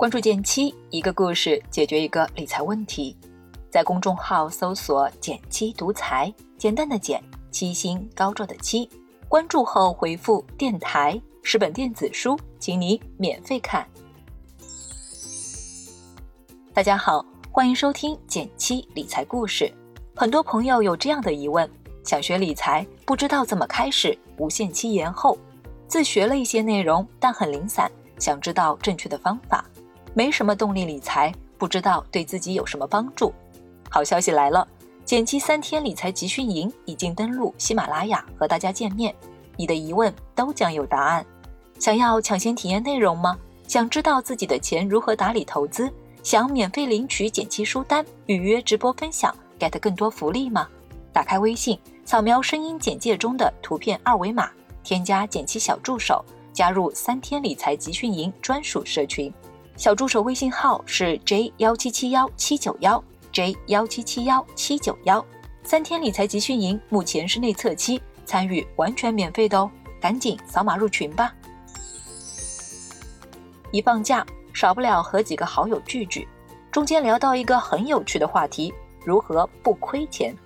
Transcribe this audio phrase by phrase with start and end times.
[0.00, 3.14] 关注减七，一个故事解决一个理财问题。
[3.68, 8.88] 在公众号搜索“减七独裁，简单的减，七星高照的七。
[9.28, 13.86] 关注后回复“电台”十本电子书，请你免费看。
[16.72, 17.22] 大家好，
[17.52, 19.70] 欢迎收听减七理财故事。
[20.16, 21.70] 很多朋友有这样的疑问：
[22.04, 25.36] 想学理财，不知道怎么开始，无限期延后。
[25.86, 29.62] 自学了一些内容，但很零散，想知道正确的方法。
[30.12, 33.32] 没什么动力理财，不知道对自己有什么帮助。
[33.88, 34.66] 好消息来了，
[35.04, 39.14] 减七三天理财集训营已经登录喜马拉雅和大家见面，
[39.56, 41.24] 你的疑问都将有答案。
[41.78, 43.38] 想要抢先体验内容吗？
[43.68, 45.90] 想知道自己的钱如何打理投资？
[46.22, 50.68] 想免费领取减七书单、预约直播分享、get 更多福利吗？
[51.12, 54.50] 打开微信，扫描声音简介中的图片二维码，
[54.82, 59.32] 添加减七小助手，加入三天理财集训营专属社群。
[59.80, 65.24] 小助手微信号是 j 幺七七幺七九幺 j 幺七七幺七九幺，
[65.62, 71.32] 三天理财集训营目前是内测期，参与完全免费的哦，赶紧扫码入群吧。
[73.72, 74.22] 一放假，
[74.52, 76.28] 少不了和几个好友聚聚，
[76.70, 80.36] 中间聊到一个很有趣的话题：如何不亏钱？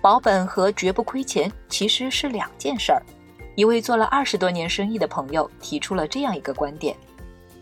[0.00, 3.00] 保本和绝不亏钱其实是两件事儿。
[3.54, 6.96] 一位做了二十多年生意的朋友提出了这样一个观点。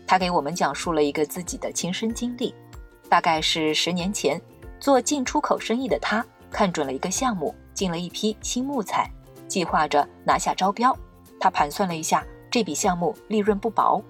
[0.07, 2.55] 他给我们讲述了一个自己的亲身经历，
[3.09, 4.41] 大概是十年前，
[4.79, 9.11] 做进出口生意的他看准了一个项目，进了一批新木材，
[9.49, 10.97] 计划着拿下招标。
[11.41, 14.01] 他盘算了一下，这笔项目利润不薄。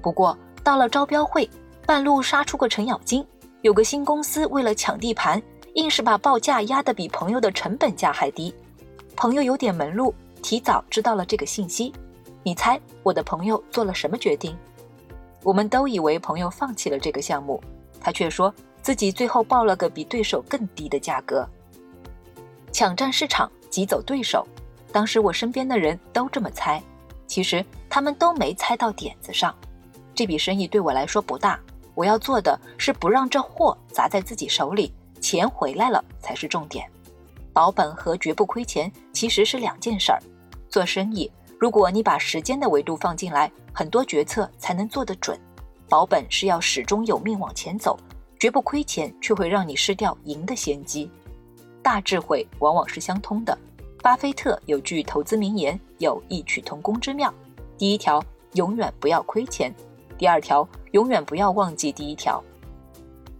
[0.00, 1.48] 不过到了招标会，
[1.84, 3.24] 半路杀出个程咬金，
[3.60, 5.40] 有个新公司为了抢地盘，
[5.74, 8.52] 硬是把报价压得比朋友的成本价还低。
[9.14, 11.92] 朋友有点门路，提早知道了这个信息。
[12.42, 14.56] 你猜我的朋友做了什么决定？
[15.42, 17.62] 我们都以为朋友放弃了这个项目，
[18.00, 21.48] 他却说自己最后报了个比对手更低的价格，
[22.72, 24.46] 抢占市场，挤走对手。
[24.90, 26.82] 当时我身边的人都这么猜，
[27.26, 29.54] 其实他们都没猜到点子上。
[30.14, 31.60] 这笔生意对我来说不大，
[31.94, 36.90] 我要做的是不让这货砸在自己手里，钱回来了才是重点。
[37.52, 40.22] 保本和绝不亏钱其实是两件事儿。
[40.68, 43.50] 做生意，如果你把时间的维度放进来。
[43.70, 45.38] 很多决策才能做得准，
[45.88, 47.96] 保本是要始终有命往前走，
[48.36, 51.08] 绝不亏钱却会让你失掉赢的先机。
[51.80, 53.56] 大智慧往往是相通的，
[54.02, 57.32] 巴菲特有句投资名言，有异曲同工之妙。
[57.76, 58.20] 第一条，
[58.54, 59.70] 永远不要亏钱；
[60.18, 62.42] 第二条，永远不要忘记第一条。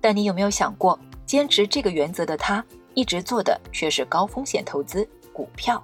[0.01, 0.97] 但你有没有想过，
[1.27, 2.65] 坚持这个原则的他，
[2.95, 5.83] 一直做的却是高风险投资股票？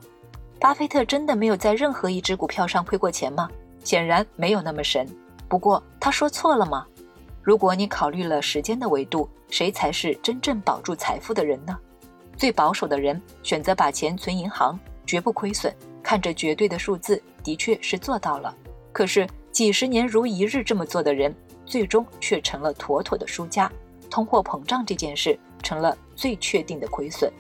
[0.61, 3.49] 巴菲特真的没有在任何一只股票上亏过钱吗？
[3.83, 5.07] 显然没有那么神，
[5.49, 6.87] 不过他说错了吗？
[7.43, 11.79] 如果你考虑了时间的维度，谁才是真正保住财富的人呢？
[12.37, 15.71] 最保守的人选择把钱存银行，绝不亏损，
[16.03, 18.55] 看着绝对的数字，的确是做到了。
[18.91, 21.35] 可是几十年如一日这么做的人，
[21.67, 23.71] 最终却成了妥妥的输家。
[24.11, 27.31] 通货膨胀这件事成了最确定的亏损。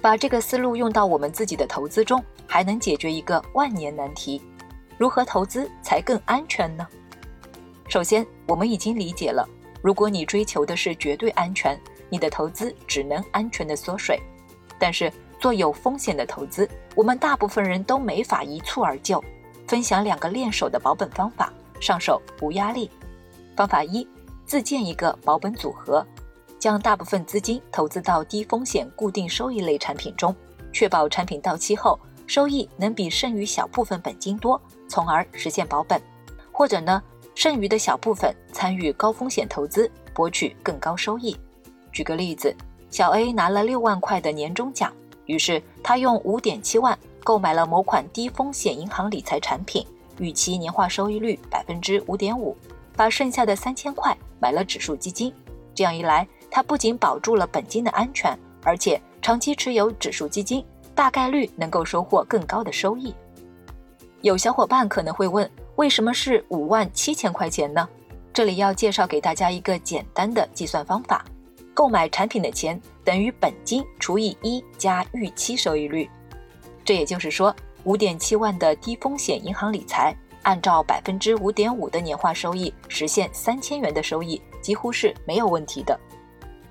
[0.00, 4.40] 把这个思路用到我们自己的投资中，还能解决一个万年难题。
[4.98, 6.86] 如何投资才更安全呢？
[7.88, 9.48] 首先，我们已经理解了，
[9.82, 14.20] 如果你追求的是绝对安全，你的投资只能安全的缩水。
[14.78, 19.22] 但是，做有风险的投资，我们大部分人都没法一蹴而就。
[19.66, 22.90] 分享两个练手的保本方法，上手无压力。
[23.56, 24.06] 方法一：
[24.44, 26.06] 自建一个保本组合，
[26.58, 30.34] 将大部分资金投资到低风险固定收益类产品中，
[30.72, 34.60] 确保产品到期后收益能比剩余小部分本金多。
[34.88, 36.00] 从而实现保本，
[36.52, 37.02] 或者呢，
[37.34, 41.36] 剩余的小部分参与高风险投资，博取更高收益。
[41.92, 42.54] 举个例子，
[42.88, 44.92] 小 A 拿了六万块的年终奖，
[45.24, 49.84] 于是他用五点七万购买了某款低风险银行理财产品，
[50.20, 52.56] 预期年化收益率百分之五点五，
[52.94, 55.34] 把剩下的三千块买了指数基金。
[55.74, 56.26] 这样一来，
[56.56, 60.64] 它不仅保住了本金的安全，而且长期持有指数基金，
[60.94, 63.14] 大概率能够收获更高的收益。
[64.22, 67.86] 有小伙伴可能会问，为什么是五万七千块钱呢？
[68.32, 71.22] 这里要介绍给大家一个简单的计算方法：
[71.74, 76.08] 购买产品的钱等于本金除以一加预期收益率。
[76.86, 77.54] 这也就是说，
[77.84, 86.00] 五点七万的低风险银行理财，按照百分之五点五的年化收益实现三千元的收益，几乎是没有问题的。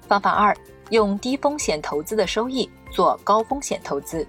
[0.08, 0.56] 方法二，
[0.90, 4.26] 用低风险投资的收益做高风险投资。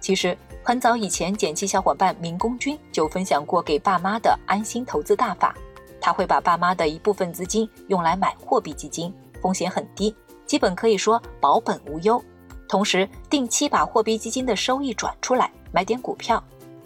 [0.00, 0.36] 其实。
[0.68, 5.54] 很早以前，减七小伙伴明工君就分享过给爸妈的安心投资大法。
[6.00, 10.12] 他会把爸妈的一部分资金用来买货币基金，风险很低，
[10.44, 12.20] 基本可以说保本无忧。
[12.68, 16.42] 同时，定期把货币基金的收益转出来买点股票。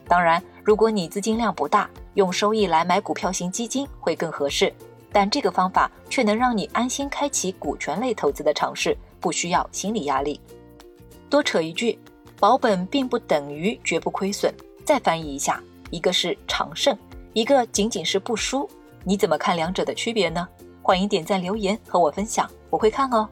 [0.07, 4.71] 当然，如果你资金量不大，用收益来买股票型基金会更合适。
[5.13, 10.41] 但这个方法却能让你安心开启股权类投资的尝试，不需要心理压力。
[11.29, 11.99] 多扯一句，
[12.39, 14.53] 保本并不等于绝不亏损。
[14.85, 16.97] 再翻译一下，一个是长胜，
[17.33, 18.69] 一个仅仅是不输。
[19.05, 20.49] 你怎么看两者的区别呢？
[20.83, 23.29] 欢迎点赞留言和我分享，我会看哦。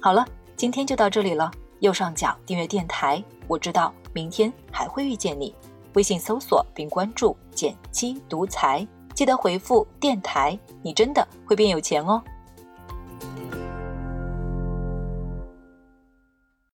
[0.00, 0.26] 好了，
[0.56, 1.50] 今天就到这里了。
[1.80, 5.54] 右上角订阅电台，我知道明天还会遇见你。
[5.94, 12.22] 微信搜索并关注“剪辑独裁，记得回复“电台”，你真的会变有钱哦。